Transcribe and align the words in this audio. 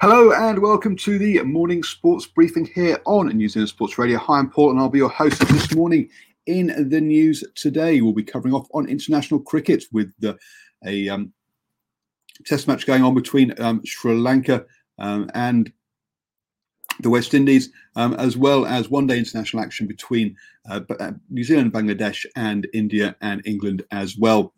Hello 0.00 0.30
and 0.30 0.60
welcome 0.60 0.94
to 0.94 1.18
the 1.18 1.42
morning 1.42 1.82
sports 1.82 2.24
briefing 2.24 2.64
here 2.72 3.00
on 3.04 3.26
New 3.36 3.48
Zealand 3.48 3.68
Sports 3.68 3.98
Radio. 3.98 4.16
Hi, 4.20 4.38
I'm 4.38 4.48
Paul 4.48 4.70
and 4.70 4.78
I'll 4.78 4.88
be 4.88 4.98
your 4.98 5.08
host 5.08 5.40
this 5.48 5.74
morning. 5.74 6.08
In 6.46 6.88
the 6.88 7.00
news 7.00 7.42
today, 7.56 8.00
we'll 8.00 8.12
be 8.12 8.22
covering 8.22 8.54
off 8.54 8.68
on 8.72 8.86
international 8.86 9.40
cricket 9.40 9.82
with 9.90 10.12
the, 10.20 10.38
a 10.84 11.08
um, 11.08 11.32
test 12.46 12.68
match 12.68 12.86
going 12.86 13.02
on 13.02 13.12
between 13.12 13.60
um, 13.60 13.84
Sri 13.84 14.14
Lanka 14.14 14.64
um, 15.00 15.28
and 15.34 15.72
the 17.00 17.10
West 17.10 17.34
Indies, 17.34 17.70
um, 17.96 18.14
as 18.14 18.36
well 18.36 18.66
as 18.66 18.88
one 18.88 19.08
day 19.08 19.18
international 19.18 19.64
action 19.64 19.88
between 19.88 20.36
uh, 20.70 20.78
uh, 21.00 21.10
New 21.28 21.42
Zealand, 21.42 21.72
Bangladesh, 21.72 22.24
and 22.36 22.68
India 22.72 23.16
and 23.20 23.44
England 23.44 23.82
as 23.90 24.16
well. 24.16 24.54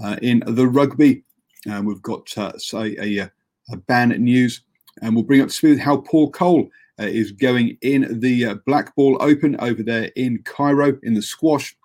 Uh, 0.00 0.18
in 0.22 0.44
the 0.46 0.68
rugby, 0.68 1.24
uh, 1.68 1.82
we've 1.84 2.02
got 2.02 2.38
uh, 2.38 2.56
say 2.58 2.96
a, 3.00 3.28
a 3.72 3.76
ban 3.88 4.10
news 4.10 4.60
and 5.04 5.14
we'll 5.14 5.22
bring 5.22 5.42
up 5.42 5.48
to 5.48 5.54
speed 5.54 5.78
how 5.78 5.98
Paul 5.98 6.30
Coll 6.30 6.70
uh, 6.98 7.04
is 7.04 7.30
going 7.30 7.76
in 7.82 8.20
the 8.20 8.46
uh, 8.46 8.54
Black 8.66 8.96
Ball 8.96 9.18
Open 9.20 9.54
over 9.60 9.82
there 9.82 10.10
in 10.16 10.42
Cairo 10.44 10.98
in 11.02 11.12
the 11.12 11.20
squash. 11.20 11.76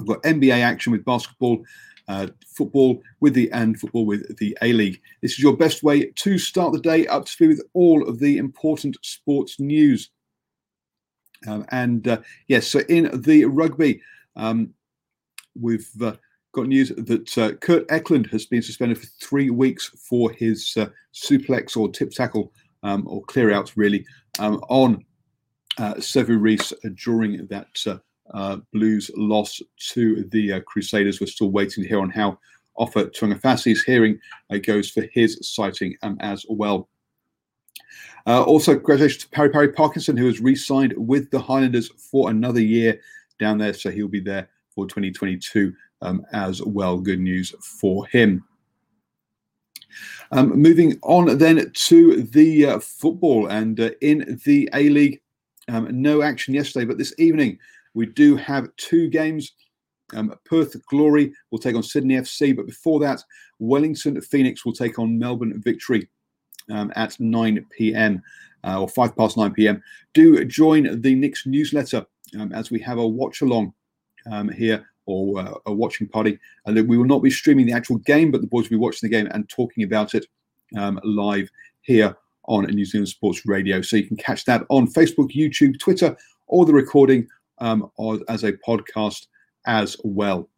I've 0.00 0.06
got 0.06 0.22
NBA 0.22 0.58
action 0.58 0.90
with 0.90 1.04
basketball, 1.04 1.62
uh, 2.08 2.28
football 2.46 3.02
with 3.20 3.34
the 3.34 3.50
and 3.52 3.78
football 3.78 4.06
with 4.06 4.38
the 4.38 4.56
A 4.62 4.72
League. 4.72 5.02
This 5.20 5.32
is 5.32 5.40
your 5.40 5.54
best 5.54 5.82
way 5.82 6.10
to 6.10 6.38
start 6.38 6.72
the 6.72 6.80
day 6.80 7.06
up 7.08 7.26
to 7.26 7.30
speed 7.30 7.48
with 7.48 7.62
all 7.74 8.08
of 8.08 8.20
the 8.20 8.38
important 8.38 8.96
sports 9.02 9.60
news. 9.60 10.08
Um, 11.46 11.66
and 11.70 12.08
uh, 12.08 12.20
yes, 12.46 12.66
so 12.68 12.80
in 12.88 13.20
the 13.20 13.44
rugby, 13.44 14.00
um, 14.34 14.72
we've 15.60 15.90
uh, 16.00 16.14
got 16.58 16.68
news 16.68 16.88
that 16.88 17.38
uh, 17.38 17.52
Kurt 17.54 17.86
Eklund 17.88 18.26
has 18.28 18.46
been 18.46 18.62
suspended 18.62 18.98
for 18.98 19.06
three 19.20 19.50
weeks 19.50 19.88
for 20.08 20.32
his 20.32 20.76
uh, 20.76 20.86
suplex 21.14 21.76
or 21.76 21.88
tip 21.88 22.10
tackle 22.10 22.52
um, 22.82 23.06
or 23.06 23.22
clear 23.24 23.52
out, 23.52 23.72
really, 23.76 24.04
um, 24.40 24.56
on 24.68 25.04
uh, 25.78 25.94
Sevu 25.94 26.40
Reece 26.40 26.72
during 26.94 27.46
that 27.46 27.68
uh, 27.86 27.98
uh, 28.34 28.56
Blues 28.72 29.10
loss 29.16 29.62
to 29.90 30.24
the 30.32 30.54
uh, 30.54 30.60
Crusaders. 30.60 31.20
We're 31.20 31.28
still 31.28 31.50
waiting 31.50 31.84
to 31.84 31.88
hear 31.88 32.00
on 32.00 32.10
how 32.10 32.38
Ofa 32.76 33.06
Tu'ungafasi's 33.16 33.84
hearing 33.84 34.18
goes 34.62 34.90
for 34.90 35.04
his 35.12 35.38
sighting 35.42 35.96
um, 36.02 36.16
as 36.20 36.44
well. 36.48 36.88
also, 38.26 38.74
congratulations 38.74 39.24
to 39.24 39.30
Pari 39.30 39.50
Pari 39.50 39.72
Parkinson, 39.72 40.16
who 40.16 40.26
has 40.26 40.40
re 40.40 40.56
signed 40.56 40.94
with 40.96 41.30
the 41.30 41.40
Highlanders 41.40 41.88
for 42.10 42.30
another 42.30 42.60
year 42.60 43.00
down 43.38 43.58
there. 43.58 43.72
So 43.72 43.90
he'll 43.90 44.08
be 44.08 44.20
there 44.20 44.48
for 44.74 44.86
2022 44.86 45.72
um, 46.02 46.24
as 46.32 46.62
well. 46.62 46.98
Good 46.98 47.20
news 47.20 47.54
for 47.60 48.06
him. 48.06 48.44
Um, 50.30 50.50
moving 50.60 50.98
on 51.02 51.38
then 51.38 51.70
to 51.72 52.22
the 52.22 52.66
uh, 52.66 52.78
football 52.80 53.46
and 53.48 53.80
uh, 53.80 53.90
in 54.02 54.38
the 54.44 54.68
A 54.74 54.88
League, 54.90 55.20
um, 55.68 55.88
no 55.90 56.22
action 56.22 56.54
yesterday, 56.54 56.84
but 56.84 56.98
this 56.98 57.14
evening 57.18 57.58
we 57.94 58.06
do 58.06 58.36
have 58.36 58.74
two 58.76 59.08
games. 59.08 59.52
Um, 60.14 60.34
Perth 60.44 60.76
Glory 60.86 61.32
will 61.50 61.58
take 61.58 61.76
on 61.76 61.82
Sydney 61.82 62.16
FC, 62.16 62.54
but 62.56 62.66
before 62.66 63.00
that, 63.00 63.22
Wellington 63.58 64.20
Phoenix 64.20 64.64
will 64.64 64.72
take 64.72 64.98
on 64.98 65.18
Melbourne 65.18 65.60
Victory 65.62 66.08
um, 66.70 66.92
at 66.96 67.18
9 67.18 67.66
p.m. 67.70 68.22
Uh, 68.64 68.80
or 68.80 68.88
5 68.88 69.16
past 69.16 69.36
9 69.36 69.52
p.m. 69.52 69.82
Do 70.14 70.44
join 70.44 71.00
the 71.00 71.14
Nix 71.14 71.46
newsletter 71.46 72.06
um, 72.38 72.52
as 72.52 72.70
we 72.70 72.80
have 72.80 72.98
a 72.98 73.06
watch 73.06 73.42
along 73.42 73.72
um, 74.30 74.48
here 74.48 74.86
or 75.08 75.40
uh, 75.40 75.54
a 75.66 75.72
watching 75.72 76.06
party. 76.06 76.38
And 76.66 76.88
we 76.88 76.98
will 76.98 77.06
not 77.06 77.22
be 77.22 77.30
streaming 77.30 77.66
the 77.66 77.72
actual 77.72 77.96
game, 77.98 78.30
but 78.30 78.42
the 78.42 78.46
boys 78.46 78.64
will 78.64 78.76
be 78.78 78.82
watching 78.82 79.08
the 79.08 79.16
game 79.16 79.28
and 79.32 79.48
talking 79.48 79.82
about 79.82 80.14
it 80.14 80.26
um, 80.76 81.00
live 81.02 81.50
here 81.80 82.14
on 82.44 82.64
New 82.66 82.84
Zealand 82.84 83.08
Sports 83.08 83.46
Radio. 83.46 83.80
So 83.80 83.96
you 83.96 84.06
can 84.06 84.18
catch 84.18 84.44
that 84.44 84.64
on 84.68 84.86
Facebook, 84.86 85.34
YouTube, 85.34 85.78
Twitter, 85.78 86.16
or 86.46 86.66
the 86.66 86.74
recording 86.74 87.26
um, 87.58 87.90
or 87.96 88.20
as 88.28 88.44
a 88.44 88.52
podcast 88.52 89.26
as 89.66 89.96
well. 90.04 90.48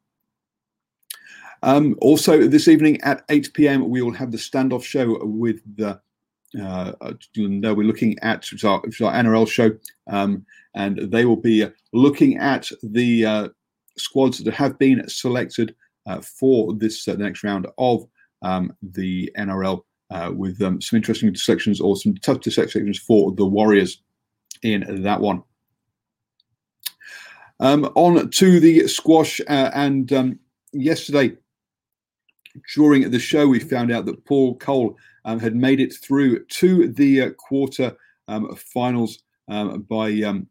Um, 1.63 1.97
also, 2.01 2.49
this 2.49 2.69
evening 2.69 3.01
at 3.03 3.23
8 3.29 3.53
p.m., 3.55 3.89
we 3.89 4.03
will 4.03 4.13
have 4.13 4.33
the 4.33 4.39
standoff 4.39 4.83
show 4.83 5.25
with 5.25 5.61
the. 5.77 6.01
Uh, 6.61 6.93
no, 7.37 7.73
we're 7.73 7.87
looking 7.87 8.19
at 8.23 8.45
our, 8.65 8.79
our 8.81 9.13
NRL 9.13 9.49
show, 9.49 9.71
um, 10.09 10.45
and 10.75 10.99
they 11.13 11.25
will 11.25 11.37
be 11.37 11.65
looking 11.93 12.39
at 12.39 12.69
the 12.83 13.25
uh, 13.25 13.49
squads 14.01 14.39
that 14.39 14.55
have 14.55 14.79
been 14.79 15.09
selected 15.09 15.75
uh, 16.07 16.21
for 16.21 16.73
this 16.75 17.07
uh, 17.07 17.15
next 17.15 17.45
round 17.45 17.67
of 17.79 18.07
um, 18.43 18.75
the 18.83 19.31
NRL 19.37 19.83
uh, 20.11 20.31
with 20.35 20.61
um, 20.63 20.81
some 20.81 20.97
interesting 20.97 21.35
selections 21.35 21.81
or 21.81 21.97
some 21.97 22.15
tough 22.17 22.43
selections 22.43 22.99
for 22.99 23.33
the 23.33 23.47
Warriors 23.47 24.03
in 24.63 25.03
that 25.03 25.21
one. 25.21 25.43
Um, 27.61 27.85
on 27.95 28.31
to 28.31 28.61
the 28.61 28.89
squash, 28.89 29.41
and 29.47 30.11
um, 30.13 30.39
yesterday 30.73 31.37
during 32.75 33.11
the 33.11 33.19
show, 33.19 33.47
we 33.47 33.61
found 33.61 33.93
out 33.93 34.07
that 34.07 34.25
Paul 34.25 34.57
Coll 34.57 34.97
um, 35.27 35.39
had 35.39 35.55
made 35.55 35.79
it 35.79 35.95
through 35.95 36.45
to 36.47 36.89
the 36.89 37.23
uh, 37.23 37.31
quarter 37.33 37.97
um, 38.29 38.55
finals 38.57 39.23
um, 39.49 39.83
by 39.83 40.43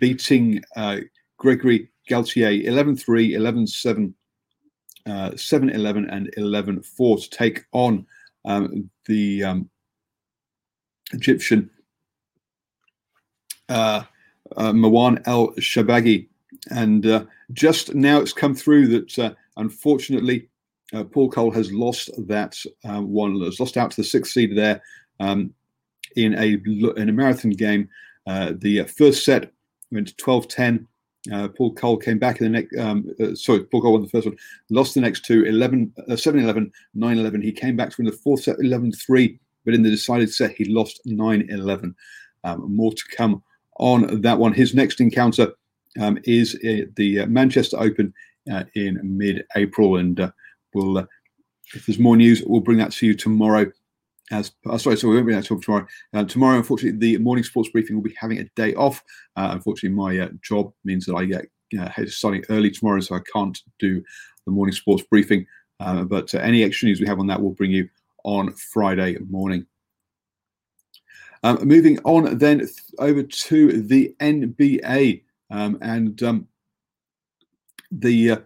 beating 0.00 0.62
uh, 0.76 0.98
Gregory 1.38 1.88
Gaultier 2.08 2.50
11 2.50 2.96
3, 2.96 3.34
11 3.34 3.66
7, 3.66 4.14
uh, 5.06 5.36
7 5.36 5.70
11, 5.70 6.10
and 6.10 6.30
11 6.36 6.82
4 6.82 7.18
to 7.18 7.30
take 7.30 7.64
on 7.72 8.06
um, 8.44 8.90
the 9.06 9.44
um, 9.44 9.70
Egyptian 11.12 11.70
uh, 13.68 14.02
uh, 14.56 14.72
Marwan 14.72 15.20
El 15.26 15.48
Shorbagy. 15.54 16.28
And 16.70 17.06
uh, 17.06 17.24
just 17.52 17.94
now 17.94 18.18
it's 18.20 18.32
come 18.32 18.54
through 18.54 18.88
that 18.88 19.18
uh, 19.18 19.34
unfortunately 19.56 20.48
Paul 21.12 21.30
Coll 21.30 21.50
has 21.50 21.70
lost 21.70 22.10
that 22.28 22.56
one, 22.82 23.38
has 23.42 23.60
lost 23.60 23.76
out 23.76 23.90
to 23.90 23.98
the 23.98 24.04
sixth 24.04 24.32
seed 24.32 24.56
there 24.56 24.82
um, 25.20 25.52
in 26.16 26.34
a 26.34 26.56
in 26.98 27.10
a 27.10 27.12
marathon 27.12 27.50
game. 27.50 27.88
the 28.26 28.90
first 28.96 29.24
set 29.24 29.52
went 29.90 30.16
12 30.16 30.48
10. 30.48 30.88
Uh, 31.32 31.48
Paul 31.48 31.74
Coll 31.74 31.96
came 31.96 32.18
back 32.18 32.40
in 32.40 32.44
the 32.44 32.60
next, 32.60 32.78
um, 32.78 33.10
uh, 33.20 33.34
sorry, 33.34 33.64
Paul 33.64 33.82
Coll 33.82 33.92
won 33.92 34.02
the 34.02 34.08
first 34.08 34.26
one, 34.26 34.36
lost 34.70 34.94
the 34.94 35.00
next 35.00 35.24
two, 35.24 35.44
11, 35.44 35.92
uh, 36.08 36.16
7 36.16 36.40
11, 36.40 36.72
9 36.94 37.18
11. 37.18 37.42
He 37.42 37.52
came 37.52 37.76
back 37.76 37.90
to 37.90 37.96
win 37.98 38.06
the 38.06 38.12
fourth 38.12 38.44
set, 38.44 38.56
11 38.60 38.92
3, 38.92 39.38
but 39.64 39.74
in 39.74 39.82
the 39.82 39.90
decided 39.90 40.32
set, 40.32 40.52
he 40.52 40.64
lost 40.66 41.00
9 41.04 41.48
11. 41.50 41.94
Um, 42.44 42.74
more 42.74 42.92
to 42.92 43.02
come 43.16 43.42
on 43.78 44.20
that 44.22 44.38
one. 44.38 44.52
His 44.52 44.74
next 44.74 45.00
encounter 45.00 45.52
um, 46.00 46.18
is 46.24 46.54
uh, 46.56 46.86
the 46.96 47.20
uh, 47.20 47.26
Manchester 47.26 47.76
Open 47.78 48.14
uh, 48.50 48.64
in 48.74 48.98
mid-April, 49.02 49.96
and 49.96 50.20
uh, 50.20 50.30
we'll, 50.72 50.98
if 51.74 51.86
there's 51.86 51.98
more 51.98 52.16
news, 52.16 52.42
we'll 52.46 52.60
bring 52.60 52.78
that 52.78 52.92
to 52.92 53.06
you 53.06 53.14
tomorrow. 53.14 53.70
As 54.30 54.52
oh, 54.66 54.76
sorry, 54.76 54.96
so 54.96 55.08
we 55.08 55.14
won't 55.14 55.26
be 55.26 55.32
able 55.32 55.42
to 55.42 55.54
you 55.54 55.60
tomorrow. 55.62 55.86
Uh, 56.12 56.24
tomorrow, 56.24 56.56
unfortunately, 56.58 56.98
the 56.98 57.18
morning 57.18 57.44
sports 57.44 57.70
briefing 57.70 57.96
will 57.96 58.02
be 58.02 58.16
having 58.18 58.38
a 58.38 58.44
day 58.56 58.74
off. 58.74 59.02
unfortunately, 59.36 59.96
my 59.96 60.28
job 60.42 60.72
means 60.84 61.06
that 61.06 61.14
I 61.14 61.24
get 61.24 61.46
uh, 61.78 61.90
starting 62.06 62.44
early 62.50 62.70
tomorrow, 62.70 63.00
so 63.00 63.14
I 63.14 63.20
can't 63.32 63.58
do 63.78 64.02
the 64.44 64.52
morning 64.52 64.74
sports 64.74 65.02
briefing. 65.10 65.46
but 65.78 66.32
any 66.34 66.62
extra 66.62 66.86
news 66.86 67.00
we 67.00 67.06
have 67.06 67.20
on 67.20 67.26
that, 67.28 67.40
we'll 67.40 67.52
bring 67.52 67.70
you 67.70 67.88
on 68.24 68.52
Friday 68.54 69.16
morning. 69.30 69.66
Um, 71.42 71.66
moving 71.66 71.98
on 72.04 72.38
then 72.38 72.58
th- 72.58 72.70
over 72.98 73.22
to 73.22 73.82
the 73.82 74.14
NBA. 74.20 75.22
Um, 75.50 75.78
and 75.80 76.22
um, 76.22 76.48
the 77.90 78.42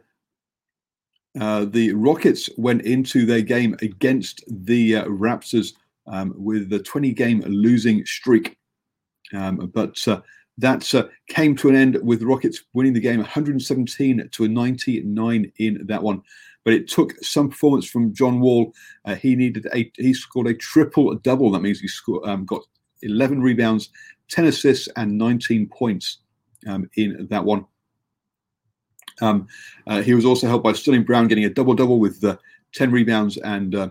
uh, 1.41 1.65
the 1.65 1.93
Rockets 1.93 2.51
went 2.57 2.83
into 2.83 3.25
their 3.25 3.41
game 3.41 3.77
against 3.81 4.45
the 4.49 4.97
uh, 4.97 5.05
Raptors 5.07 5.73
um, 6.07 6.35
with 6.37 6.73
a 6.73 6.79
20 6.79 7.13
game 7.13 7.41
losing 7.47 8.05
streak. 8.05 8.59
Um, 9.33 9.71
but 9.73 9.97
uh, 10.07 10.21
that 10.59 10.95
uh, 10.95 11.09
came 11.29 11.57
to 11.57 11.69
an 11.71 11.77
end 11.77 11.99
with 12.03 12.23
Rockets 12.23 12.63
winning 12.75 12.93
the 12.93 13.01
game 13.01 13.19
117 13.19 14.29
to 14.31 14.45
a 14.45 14.49
99 14.49 15.53
in 15.59 15.87
that 15.87 16.03
one. 16.03 16.23
But 16.65 16.75
it 16.75 16.89
took 16.89 17.13
some 17.25 17.49
performance 17.49 17.89
from 17.89 18.15
John 18.15 18.41
Wall. 18.41 18.73
Uh, 19.05 19.15
he 19.15 19.35
needed 19.35 19.67
a 19.75 19.91
he 19.97 20.15
scored 20.15 20.47
a 20.47 20.55
triple 20.55 21.13
double. 21.17 21.51
That 21.51 21.63
means 21.63 21.81
he 21.81 21.89
scored, 21.89 22.29
um, 22.29 22.45
got 22.45 22.63
11 23.03 23.43
rebounds, 23.43 23.89
10 24.29 24.45
assists, 24.45 24.89
and 24.97 25.19
19 25.19 25.69
points 25.69 26.19
um, 26.69 26.89
in 26.97 27.27
that 27.31 27.45
one. 27.45 27.65
Um, 29.23 29.47
uh, 29.87 30.03
he 30.03 30.15
was 30.15 30.25
also 30.25 30.49
helped 30.49 30.65
by 30.65 30.73
Sterling 30.73 31.05
Brown 31.05 31.29
getting 31.29 31.45
a 31.45 31.51
double 31.51 31.75
double 31.75 31.99
with 31.99 32.23
uh, 32.25 32.37
10 32.75 32.91
rebounds 32.91 33.39
and 33.39 33.75
uh, 33.75 33.89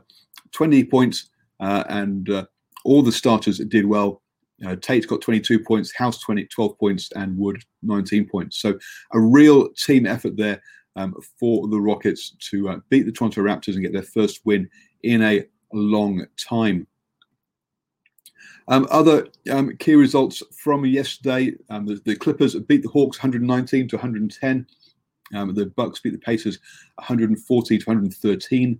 20 0.51 0.83
points. 0.86 1.30
Uh, 1.60 1.83
and 1.89 2.30
uh, 2.30 2.45
all 2.83 3.01
the 3.01 3.12
starters 3.12 3.60
did 3.60 3.86
well. 3.86 4.22
Uh, 4.66 4.75
Tate 4.75 5.07
got 5.07 5.22
22 5.22 5.60
points, 5.60 5.95
House 5.95 6.19
20, 6.19 6.45
12 6.45 6.78
points, 6.78 7.12
and 7.16 7.38
Wood 7.38 7.63
19 7.81 8.28
points. 8.28 8.60
So 8.60 8.78
a 9.13 9.19
real 9.19 9.69
team 9.69 10.06
effort 10.06 10.38
there 10.38 10.62
um, 10.95 11.16
for 11.39 11.68
the 11.68 11.80
Rockets 11.80 12.36
to 12.50 12.83
beat 12.89 13.06
the 13.06 13.12
Toronto 13.12 13.42
Raptors 13.42 13.74
and 13.74 13.81
get 13.81 13.94
their 13.94 14.04
first 14.04 14.42
win 14.45 14.69
in 15.04 15.24
a 15.24 15.45
long 15.74 16.25
time. 16.38 16.86
Um, 18.68 18.88
other 18.92 19.28
um, 19.51 19.75
key 19.78 19.95
results 19.95 20.44
from 20.56 20.86
yesterday: 20.86 21.54
um, 21.69 21.86
the, 21.86 22.01
the, 22.06 22.16
Clippers 22.16 22.56
beat 22.56 22.83
the 22.83 22.89
Hawks 22.89 23.18
119 23.18 23.88
to 23.89 23.95
110. 23.95 24.68
Um, 25.33 25.54
the 25.54 25.68
Bucks 25.68 26.00
beat 26.00 26.13
the 26.13 26.19
Pacers 26.19 26.60
140 26.95 27.78
to 27.78 27.86
113. 27.86 28.80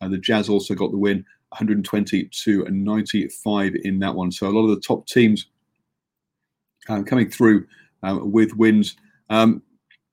Uh, 0.00 0.08
the 0.08 0.18
Jazz 0.18 0.48
also 0.48 0.74
got 0.74 0.90
the 0.90 0.98
win 0.98 1.24
120 1.50 2.24
to 2.24 2.64
95 2.64 3.74
in 3.84 3.98
that 3.98 4.14
one. 4.14 4.30
So 4.30 4.48
a 4.48 4.50
lot 4.50 4.68
of 4.68 4.74
the 4.74 4.80
top 4.80 5.06
teams 5.06 5.46
um, 6.88 7.04
coming 7.04 7.30
through 7.30 7.66
um, 8.02 8.30
with 8.30 8.54
wins. 8.54 8.96
that 9.28 9.60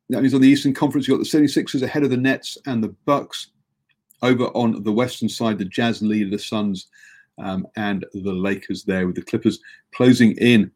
means 0.09 0.33
on 0.33 0.41
the 0.41 0.47
Eastern 0.47 0.73
Conference, 0.73 1.07
you've 1.07 1.17
got 1.17 1.23
the 1.23 1.47
76ers 1.47 1.81
ahead 1.81 2.03
of 2.03 2.09
the 2.09 2.17
Nets 2.17 2.57
and 2.65 2.83
the 2.83 2.95
Bucks. 3.05 3.47
Over 4.21 4.45
on 4.55 4.81
the 4.83 4.93
Western 4.93 5.29
side, 5.29 5.57
the 5.57 5.65
Jazz 5.65 6.01
lead 6.01 6.31
the 6.31 6.39
Suns 6.39 6.87
um, 7.37 7.67
and 7.75 8.05
the 8.13 8.31
Lakers 8.31 8.83
there, 8.83 9.05
with 9.05 9.15
the 9.15 9.21
Clippers 9.21 9.59
closing 9.93 10.31
in 10.37 10.71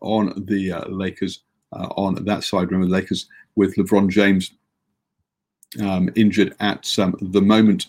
on 0.00 0.44
the 0.46 0.72
uh, 0.72 0.88
Lakers 0.88 1.40
uh, 1.72 1.88
on 1.96 2.22
that 2.24 2.44
side. 2.44 2.70
Remember, 2.70 2.86
the 2.86 3.00
Lakers 3.00 3.28
with 3.56 3.76
LeBron 3.76 4.08
James 4.08 4.52
um, 5.80 6.10
injured 6.16 6.54
at 6.60 6.98
um, 6.98 7.14
the 7.20 7.40
moment. 7.40 7.86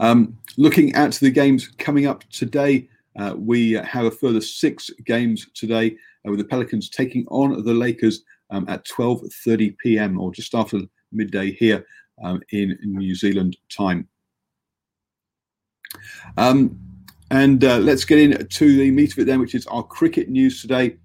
Um, 0.00 0.38
looking 0.56 0.94
at 0.94 1.14
the 1.14 1.30
games 1.30 1.68
coming 1.78 2.06
up 2.06 2.24
today, 2.30 2.88
uh, 3.18 3.34
we 3.36 3.72
have 3.72 4.04
a 4.04 4.10
further 4.10 4.40
six 4.40 4.90
games 5.04 5.48
today, 5.54 5.96
uh, 6.26 6.30
with 6.30 6.38
the 6.38 6.44
Pelicans 6.44 6.88
taking 6.88 7.26
on 7.28 7.64
the 7.64 7.74
Lakers 7.74 8.22
um, 8.50 8.64
at 8.68 8.86
12:30 8.86 9.76
p.m. 9.78 10.20
or 10.20 10.32
just 10.32 10.54
after 10.54 10.80
midday 11.12 11.52
here 11.52 11.84
um, 12.22 12.40
in 12.52 12.78
New 12.82 13.14
Zealand 13.14 13.56
time. 13.68 14.08
Um, 16.36 16.78
and 17.30 17.62
uh, 17.64 17.78
let's 17.78 18.04
get 18.04 18.18
into 18.18 18.76
the 18.76 18.90
meat 18.90 19.12
of 19.12 19.18
it 19.18 19.26
then, 19.26 19.40
which 19.40 19.54
is 19.54 19.66
our 19.66 19.82
cricket 19.82 20.28
news 20.28 20.62
today. 20.62 20.96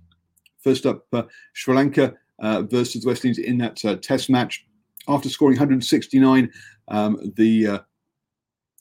First 0.60 0.86
up, 0.86 1.06
uh, 1.12 1.24
Sri 1.52 1.75
Lanka 1.75 2.16
versus 2.41 3.03
the 3.03 3.07
West 3.07 3.25
Indies 3.25 3.45
in 3.45 3.57
that 3.59 3.83
uh, 3.85 3.95
test 3.97 4.30
match. 4.30 4.65
After 5.07 5.30
scoring 5.30 5.57
169, 5.57 6.50
um, 6.88 7.33
the 7.35 7.68
uh, 7.68 7.80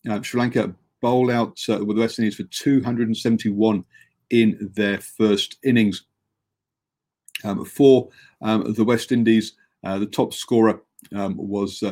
uh, 0.09 0.23
Sri 0.23 0.41
Lanka 0.41 0.75
bowled 1.01 1.31
out 1.31 1.59
with 1.69 1.97
the 1.97 2.01
West 2.01 2.19
Indies 2.19 2.37
for 2.37 2.45
271 2.45 3.85
in 4.31 4.71
their 4.75 4.99
first 4.99 5.59
innings. 5.65 6.05
Um, 7.45 7.65
for 7.65 8.09
um, 8.41 8.73
the 8.75 8.85
West 8.85 9.11
Indies, 9.11 9.55
the 9.83 10.07
top 10.07 10.33
scorer 10.33 10.81
um, 11.15 11.37
was 11.37 11.83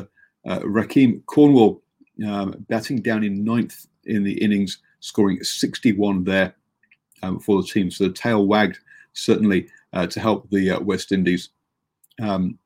Rahkeem 0.45 1.25
Cornwall, 1.25 1.83
um, 2.25 2.65
batting 2.69 3.01
down 3.01 3.23
in 3.23 3.43
ninth 3.43 3.85
in 4.05 4.23
the 4.23 4.33
innings, 4.41 4.79
scoring 5.01 5.43
61 5.43 6.23
there 6.23 6.55
um, 7.23 7.39
for 7.39 7.61
the 7.61 7.67
team. 7.67 7.91
So 7.91 8.05
the 8.05 8.13
tail 8.13 8.45
wagged 8.45 8.79
certainly 9.13 9.67
uh, 9.93 10.07
to 10.07 10.19
help 10.19 10.49
the 10.49 10.71
uh, 10.71 10.79
West 10.79 11.11
Indies. 11.11 11.49
Um, 12.21 12.57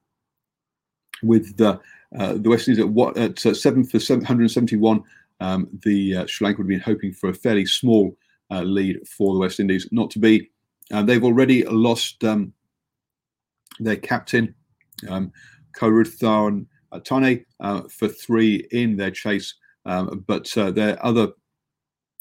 with 1.24 1.56
the 1.58 1.80
uh, 2.18 2.34
the 2.34 2.50
West 2.50 2.68
Indies 2.68 2.84
at 2.84 2.90
what 2.90 3.18
at 3.18 3.46
uh, 3.46 3.54
seven 3.54 3.84
for 3.84 4.00
771, 4.00 5.04
um, 5.40 5.68
the 5.84 6.18
uh, 6.18 6.26
Sri 6.26 6.46
Lanka 6.46 6.58
would 6.58 6.66
have 6.66 6.70
been 6.70 6.94
hoping 6.94 7.14
for 7.14 7.30
a 7.30 7.34
fairly 7.34 7.66
small 7.66 8.18
uh, 8.52 8.62
lead 8.62 9.08
for 9.08 9.34
the 9.34 9.40
West 9.40 9.60
Indies. 9.60 9.88
Not 9.92 10.10
to 10.12 10.20
be. 10.20 10.50
they've 10.90 11.24
already 11.24 11.64
lost 11.66 12.24
um, 12.24 12.54
their 13.80 13.96
captain, 13.96 14.54
um, 15.10 15.32
Karuthan 15.76 16.66
Tane, 17.04 17.46
for 17.90 18.08
three 18.08 18.68
in 18.72 18.98
their 18.98 19.12
chase 19.12 19.56
um, 19.86 20.24
but 20.28 20.56
uh, 20.58 20.72
there 20.72 20.94
are 21.00 21.06
other, 21.06 21.28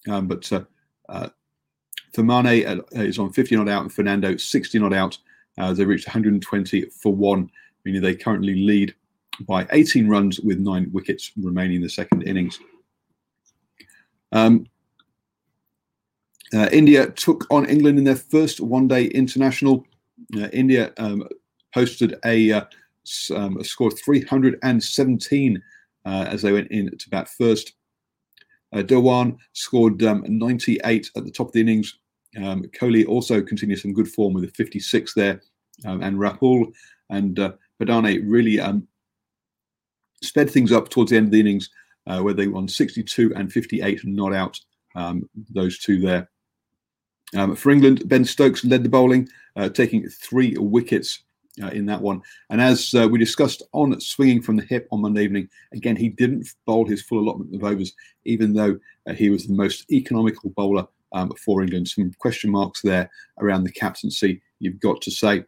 um, 0.09 0.29
but 0.29 0.51
uh, 0.53 1.29
uh, 2.19 2.23
Thirimanne 2.23 2.85
is 2.93 3.19
on 3.19 3.33
50 3.33 3.57
not 3.57 3.69
out 3.69 3.83
and 3.83 3.93
Fernando 3.93 4.37
60 4.37 4.79
not 4.79 4.93
out. 4.93 5.19
Uh, 5.59 5.73
they 5.73 5.85
reached 5.85 6.07
120 6.07 6.87
for 6.91 7.15
one, 7.15 7.51
meaning 7.85 8.03
they 8.03 8.15
currently 8.15 8.55
lead 8.55 8.95
by 9.41 9.67
18 9.73 10.09
runs 10.09 10.41
with 10.41 10.59
nine 10.59 10.89
wickets 10.93 11.33
remaining 11.37 11.77
in 11.77 11.83
the 11.83 11.89
second 11.89 12.23
innings. 12.23 12.59
Um, 14.33 14.67
uh, 16.53 16.69
India 16.73 17.11
took 17.11 17.47
on 17.51 17.67
England 17.67 17.99
in 17.99 18.05
their 18.05 18.17
first 18.17 18.61
one-day 18.61 19.07
international. 19.07 19.85
Uh, 20.37 20.49
India 20.53 20.93
um, 20.99 21.27
posted 21.73 22.17
a, 22.25 22.53
uh, 22.53 22.65
um, 23.35 23.59
a 23.59 23.65
score 23.65 23.89
of 23.89 23.99
317 24.01 25.63
uh, 26.05 26.27
as 26.29 26.43
they 26.43 26.53
went 26.53 26.71
in 26.71 26.97
to 26.97 27.11
bat 27.11 27.29
first. 27.29 27.75
Uh, 28.73 28.83
scored 29.53 30.03
um, 30.03 30.25
98 30.27 31.11
at 31.17 31.25
the 31.25 31.31
top 31.31 31.49
of 31.49 31.53
the 31.53 31.61
innings. 31.61 31.99
Um, 32.37 32.65
Kohli 32.65 33.07
also 33.07 33.43
continued 33.43 33.81
some 33.81 33.93
good 33.93 34.09
form 34.09 34.35
with 34.35 34.45
a 34.45 34.49
56 34.49 35.15
there. 35.15 35.43
Um, 35.85 36.03
and 36.03 36.19
Rahul 36.19 36.73
and 37.11 37.39
uh, 37.39 37.53
Badane 37.81 38.23
really 38.27 38.61
um, 38.61 38.87
sped 40.23 40.51
things 40.51 40.73
up 40.73 40.89
towards 40.89 41.11
the 41.11 41.17
end 41.17 41.27
of 41.27 41.33
the 41.33 41.41
innings 41.41 41.71
uh, 42.07 42.21
where 42.21 42.35
they 42.35 42.49
won 42.49 42.69
62 42.69 43.33
and 43.35 43.53
58 43.53 44.05
not 44.05 44.33
out, 44.33 44.61
um, 44.95 45.29
those 45.51 45.79
two 45.79 46.01
there. 46.01 46.29
Um, 47.35 47.57
for 47.57 47.71
England, 47.71 48.09
Ben 48.09 48.25
Stokes 48.25 48.65
led 48.65 48.85
the 48.85 48.89
bowling, 48.89 49.29
uh, 49.57 49.69
taking 49.69 50.09
three 50.09 50.57
wickets 50.57 51.23
uh, 51.63 51.69
in 51.69 51.87
that 51.87 52.01
one. 52.01 52.23
And 52.51 52.61
as 52.61 52.95
uh, 52.95 53.09
we 53.11 53.19
discussed 53.19 53.63
on 53.73 53.99
swinging 54.01 54.43
from 54.43 54.57
the 54.57 54.65
hip 54.65 54.87
on 54.93 55.01
Monday 55.01 55.25
evening, 55.25 55.49
again, 55.73 55.97
he 55.97 56.09
didn't 56.09 56.49
bowl 56.67 56.87
his 56.87 57.03
full 57.03 57.19
allotment 57.19 57.55
of 57.55 57.65
overs, 57.65 57.93
even 58.25 58.53
though 58.53 58.79
uh, 59.09 59.13
he 59.13 59.31
was 59.31 59.47
the 59.47 59.55
most 59.55 59.91
economical 59.91 60.51
bowler 60.51 60.87
um, 61.15 61.33
for 61.43 61.63
England. 61.63 61.89
Some 61.89 62.13
question 62.19 62.51
marks 62.51 62.83
there 62.83 63.11
around 63.41 63.65
the 63.65 63.73
captaincy, 63.73 64.43
you've 64.59 64.81
got 64.81 65.01
to 65.03 65.11
say. 65.11 65.45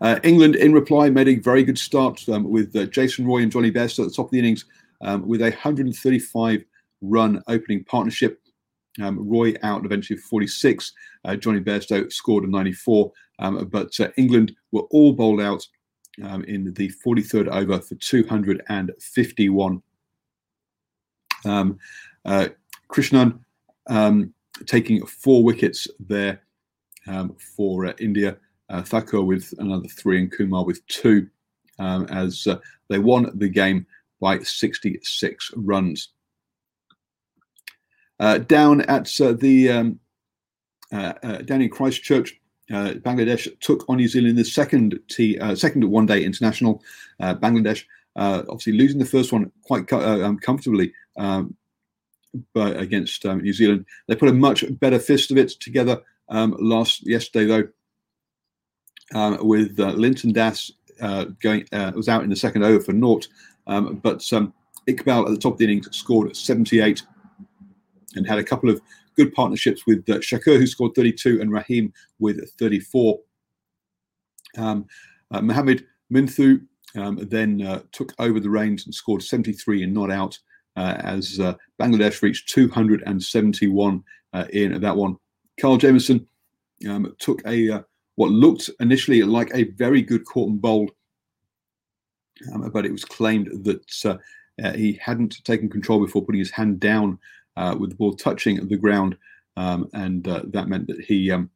Uh, 0.00 0.20
England, 0.22 0.54
in 0.56 0.72
reply, 0.72 1.10
made 1.10 1.28
a 1.28 1.36
very 1.36 1.64
good 1.64 1.78
start 1.78 2.26
um, 2.28 2.48
with 2.48 2.74
uh, 2.76 2.86
Jason 2.86 3.26
Roy 3.26 3.42
and 3.42 3.50
Jonny 3.50 3.72
Bairstow 3.72 4.04
at 4.04 4.10
the 4.10 4.14
top 4.14 4.26
of 4.26 4.30
the 4.30 4.38
innings 4.38 4.64
um, 5.02 5.26
with 5.26 5.40
a 5.40 5.50
135 5.50 6.64
run 7.02 7.42
opening 7.48 7.84
partnership. 7.84 8.40
Um, 9.00 9.28
Roy 9.28 9.54
out 9.62 9.84
eventually 9.84 10.18
46. 10.18 10.92
Uh, 11.24 11.36
Jonny 11.36 11.60
Bairstow 11.60 12.10
scored 12.12 12.44
a 12.44 12.50
94. 12.50 13.12
Um, 13.38 13.68
but 13.70 13.98
uh, 14.00 14.08
England 14.16 14.54
were 14.72 14.86
all 14.90 15.12
bowled 15.12 15.40
out 15.40 15.66
um, 16.24 16.44
in 16.44 16.72
the 16.74 16.92
43rd 17.04 17.48
over 17.48 17.78
for 17.80 17.94
251. 17.96 19.82
Um, 21.46 21.78
uh, 22.24 22.48
Krishnan 22.90 23.38
um, 23.90 24.32
taking 24.66 25.04
four 25.04 25.44
wickets 25.44 25.86
there 25.98 26.40
um, 27.06 27.36
for 27.56 27.86
uh, 27.86 27.92
India. 27.98 28.36
Uh, 28.70 28.82
Thakur 28.82 29.22
with 29.22 29.52
another 29.58 29.88
three 29.88 30.20
and 30.20 30.30
Kumar 30.30 30.64
with 30.64 30.86
two 30.86 31.28
um, 31.80 32.06
as 32.06 32.46
uh, 32.46 32.58
they 32.88 32.98
won 32.98 33.30
the 33.34 33.48
game 33.48 33.84
by 34.20 34.38
66 34.38 35.50
runs. 35.56 36.10
Uh, 38.20 38.38
down 38.38 38.82
at 38.82 39.20
uh, 39.20 39.32
the 39.32 39.70
um, 39.70 40.00
uh, 40.92 41.12
down 41.44 41.62
in 41.62 41.70
Christchurch, 41.70 42.38
Bangladesh 42.70 43.48
took 43.60 43.88
on 43.88 43.96
New 43.96 44.06
Zealand 44.06 44.30
in 44.30 44.36
the 44.36 44.44
second 44.44 45.00
T 45.08 45.38
second 45.56 45.82
one 45.84 46.06
day 46.06 46.22
international. 46.22 46.82
Bangladesh 47.20 47.84
obviously 48.16 48.74
losing 48.74 48.98
the 48.98 49.06
first 49.06 49.32
one 49.32 49.50
quite 49.62 49.90
um, 49.92 50.38
comfortably. 50.38 50.92
Um, 51.16 51.56
but 52.54 52.78
against 52.78 53.26
um, 53.26 53.42
New 53.42 53.52
Zealand, 53.52 53.84
they 54.06 54.16
put 54.16 54.28
a 54.28 54.32
much 54.32 54.64
better 54.78 54.98
fist 54.98 55.30
of 55.30 55.38
it 55.38 55.50
together 55.60 56.00
um, 56.28 56.56
last 56.58 57.06
yesterday, 57.06 57.46
though, 57.46 59.18
um, 59.18 59.46
with 59.46 59.78
Liton 59.78 60.32
Das 60.32 60.70
uh, 61.00 61.26
going 61.42 61.66
uh, 61.72 61.92
was 61.94 62.08
out 62.08 62.22
in 62.22 62.30
the 62.30 62.36
second 62.36 62.62
over 62.62 62.80
for 62.80 62.92
naught. 62.92 63.26
Um, 63.66 63.96
but 63.96 64.30
um, 64.32 64.52
Iqbal 64.86 65.26
at 65.26 65.30
the 65.30 65.38
top 65.38 65.54
of 65.54 65.58
the 65.58 65.64
innings 65.64 65.88
scored 65.96 66.34
78 66.36 67.02
and 68.16 68.26
had 68.26 68.38
a 68.38 68.44
couple 68.44 68.70
of 68.70 68.80
good 69.16 69.32
partnerships 69.32 69.86
with 69.86 70.08
uh, 70.08 70.18
Shakur, 70.18 70.58
who 70.58 70.66
scored 70.66 70.94
32, 70.94 71.40
and 71.40 71.52
Rahim 71.52 71.92
with 72.18 72.50
34. 72.58 73.20
Um, 74.58 74.86
uh, 75.30 75.40
Mohamed 75.40 75.86
Mithun 76.12 76.66
then 76.94 77.62
uh, 77.62 77.82
took 77.92 78.14
over 78.18 78.40
the 78.40 78.50
reins 78.50 78.84
and 78.84 78.94
scored 78.94 79.22
73 79.22 79.84
and 79.84 79.94
not 79.94 80.10
out 80.10 80.34
uh, 80.34 80.40
as 80.76 81.38
uh, 81.40 81.54
Bangladesh 81.80 82.22
reached 82.22 82.48
271 82.50 84.04
uh, 84.32 84.44
in 84.52 84.80
that 84.80 84.96
one. 84.96 85.16
Kyle 85.60 85.76
Jamieson 85.76 86.26
um, 86.88 87.14
took 87.18 87.42
a 87.46 87.84
what 88.16 88.30
looked 88.30 88.68
initially 88.80 89.22
like 89.22 89.50
a 89.54 89.64
very 89.72 90.02
good 90.02 90.26
caught 90.26 90.50
and 90.50 90.60
bowled, 90.60 90.90
um, 92.52 92.70
but 92.70 92.84
it 92.84 92.92
was 92.92 93.04
claimed 93.04 93.64
that 93.64 94.04
uh, 94.04 94.16
uh, 94.62 94.72
he 94.72 94.92
hadn't 95.00 95.42
taken 95.44 95.70
control 95.70 96.04
before 96.04 96.22
putting 96.22 96.38
his 96.38 96.50
hand 96.50 96.80
down 96.80 97.18
uh, 97.56 97.74
with 97.78 97.90
the 97.90 97.96
ball 97.96 98.14
touching 98.14 98.66
the 98.68 98.76
ground, 98.76 99.16
um, 99.56 99.88
and 99.94 100.28
uh, 100.28 100.42
that 100.46 100.68
meant 100.68 100.86
that 100.86 101.00
he. 101.00 101.30
Um, 101.30 101.50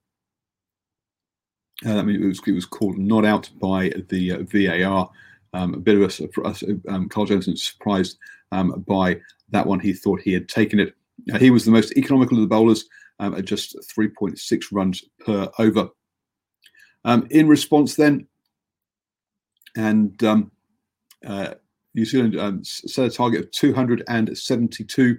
uh, 1.85 1.99
I 1.99 2.03
mean, 2.03 2.23
it 2.23 2.27
was, 2.27 2.41
it 2.47 2.53
was 2.53 2.67
called 2.67 2.97
not 2.97 3.25
out 3.25 3.51
by 3.61 3.93
the 4.09 4.33
uh, 4.33 4.39
VAR. 4.45 5.11
Um, 5.53 5.75
a 5.75 5.79
bit 5.79 6.01
of 6.01 6.21
a, 6.21 6.49
a 6.49 6.95
um, 6.95 7.09
Carl 7.09 7.27
Johnson 7.27 7.57
surprised 7.57 8.19
um, 8.55 8.85
by 8.87 9.21
that 9.51 9.67
one. 9.67 9.81
He 9.81 9.93
thought 9.93 10.21
he 10.21 10.33
had 10.33 10.49
taken 10.49 10.79
it. 10.79 10.95
he 11.39 11.51
was 11.51 11.65
the 11.65 11.71
most 11.71 11.97
economical 11.97 12.39
of 12.39 12.43
the 12.43 12.49
bowlers 12.49 12.85
um, 13.19 13.35
at 13.35 13.45
just 13.45 13.77
3.6 13.97 14.65
runs 14.73 15.05
per 15.25 15.51
over. 15.59 15.89
Um, 17.05 17.27
in 17.31 17.49
response, 17.49 17.97
then, 17.97 18.27
and 19.77 20.23
um, 20.25 20.51
uh, 21.27 21.55
New 21.95 22.05
Zealand 22.05 22.39
um, 22.39 22.65
set 22.65 23.07
a 23.07 23.11
target 23.11 23.41
of 23.41 23.51
272. 23.51 25.19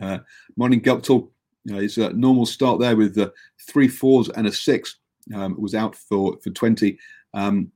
Uh, 0.00 0.18
Martin 0.56 0.80
Guptill, 0.80 1.30
uh, 1.72 1.76
his 1.76 1.98
uh, 1.98 2.10
normal 2.14 2.46
start 2.46 2.78
there 2.78 2.96
with 2.96 3.18
uh, 3.18 3.30
three 3.68 3.88
fours 3.88 4.28
and 4.30 4.46
a 4.46 4.52
six 4.52 4.98
um, 5.34 5.60
was 5.60 5.74
out 5.74 5.96
for 5.96 6.38
for 6.42 6.50
20. 6.50 6.98
Um, 7.34 7.72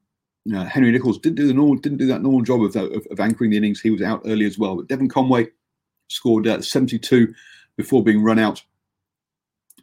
uh, 0.55 0.65
Henry 0.65 0.91
Nicholls 0.91 1.19
didn't 1.19 1.37
do 1.37 1.47
the 1.47 1.55
normal, 1.55 1.77
didn't 1.77 1.99
do 1.99 2.07
that 2.07 2.23
normal 2.23 2.43
job 2.43 2.63
of, 2.63 2.75
of, 2.77 3.07
of, 3.11 3.21
anchoring 3.21 3.51
the 3.51 3.57
innings. 3.57 3.81
He 3.81 3.91
was 3.91 4.03
out 4.03 4.23
early 4.25 4.47
as 4.47 4.59
well. 4.59 4.77
But 4.77 4.89
Devon 4.89 5.09
Conway 5.09 5.49
scored 6.09 6.47
uh, 6.47 6.63
72 6.63 7.35
before 7.77 8.03
being 8.03 8.23
run 8.23 8.39
out, 8.39 8.63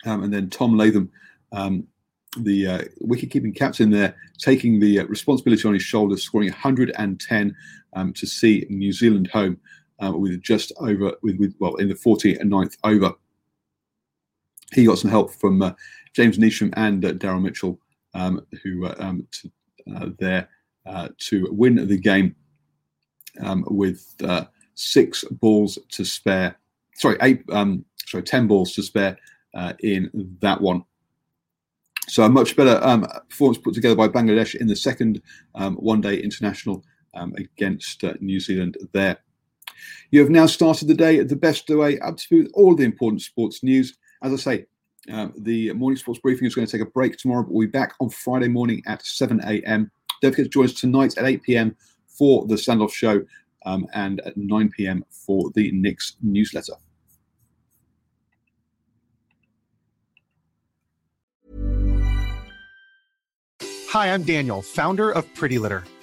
um, 0.06 0.24
and 0.24 0.34
then 0.34 0.50
Tom 0.50 0.76
Latham 0.76 1.12
um, 1.52 1.88
the 2.44 2.68
uh, 2.68 2.82
wicket-keeping 3.02 3.54
captain 3.54 3.90
there, 3.90 4.16
taking 4.38 4.80
the 4.80 5.00
uh, 5.00 5.06
responsibility 5.06 5.68
on 5.68 5.74
his 5.74 5.84
shoulders, 5.84 6.24
scoring 6.24 6.50
110 6.50 7.56
um, 7.94 8.14
to 8.14 8.28
see 8.28 8.66
New 8.70 8.92
Zealand 8.92 9.28
home 9.28 9.60
uh, 10.04 10.12
with 10.12 10.42
just 10.42 10.72
over 10.80 11.14
with, 11.24 11.38
with 11.38 11.56
well 11.60 11.76
in 11.76 11.90
the 11.90 11.96
49th 11.96 12.78
over. 12.84 13.14
He 14.74 14.86
got 14.86 15.00
some 15.00 15.12
help 15.12 15.34
from 15.34 15.62
uh, 15.62 15.74
James 16.14 16.38
Neesham 16.38 16.74
and 16.76 17.04
uh, 17.06 17.14
Daryl 17.14 17.42
Mitchell, 17.42 17.80
um, 18.14 18.46
who 18.64 18.88
um, 19.00 19.26
to, 19.32 19.48
uh, 19.48 19.50
there 20.20 20.48
to 21.18 21.48
win 21.52 21.88
the 21.88 21.98
game 21.98 22.36
um, 23.42 23.66
with 23.68 24.16
six 24.76 25.24
balls 25.26 25.78
to 25.90 26.06
spare. 26.06 26.58
Sorry, 26.96 27.18
eight. 27.22 27.44
Um, 27.52 27.86
sorry, 28.06 28.24
ten 28.24 28.48
balls 28.48 28.74
to 28.74 28.84
spare 28.84 29.18
in 29.80 30.38
that 30.42 30.62
one. 30.62 30.84
So 32.10 32.24
a 32.24 32.30
much 32.30 32.56
better 32.56 32.80
um, 32.84 33.06
performance 33.30 33.58
put 33.58 33.74
together 33.74 33.96
by 33.96 34.08
Bangladesh 34.08 34.56
in 34.56 34.68
the 34.68 34.76
second 34.78 35.22
um, 35.56 35.76
one-day 35.76 36.18
international 36.18 36.86
um, 37.14 37.34
against 37.36 38.04
uh, 38.04 38.14
New 38.22 38.40
Zealand 38.40 38.78
there. 38.94 39.18
You 40.12 40.22
have 40.22 40.30
now 40.30 40.46
started 40.46 40.88
the 40.88 40.94
day 40.94 41.22
the 41.22 41.36
best 41.36 41.68
way 41.70 42.00
up 42.00 42.16
to 42.18 42.50
all 42.54 42.76
the 42.76 42.86
important 42.86 43.24
sports 43.24 43.62
news. 43.62 43.98
As 44.24 44.32
I 44.32 44.38
say, 44.38 44.66
um, 45.12 45.34
the 45.38 45.72
morning 45.74 45.98
sports 45.98 46.20
briefing 46.20 46.48
is 46.48 46.56
going 46.56 46.68
to 46.68 46.72
take 46.72 46.86
a 46.86 46.90
break 46.92 47.18
tomorrow, 47.18 47.44
but 47.44 47.52
we'll 47.52 47.68
be 47.68 47.72
back 47.72 47.94
on 48.00 48.10
Friday 48.10 48.48
morning 48.48 48.82
at 48.88 49.06
7 49.06 49.40
a.m. 49.46 49.92
Don't 50.22 50.32
forget 50.32 50.46
to 50.46 50.50
join 50.50 50.66
us 50.66 50.74
tonight 50.74 51.18
at 51.18 51.26
8 51.26 51.44
p.m. 51.44 51.76
for 52.08 52.46
the 52.48 52.56
standoff 52.56 52.92
show 52.92 53.24
um, 53.66 53.88
and 53.94 54.20
at 54.22 54.36
9 54.36 54.70
p.m. 54.76 55.04
for 55.10 55.52
the 55.56 55.72
Nix 55.72 56.16
newsletter. 56.22 56.74
Hi, 63.90 64.14
I'm 64.14 64.24
Daniel, 64.24 64.62
founder 64.62 65.12
of 65.12 65.34
Pretty 65.34 65.58
Litter. 65.58 65.84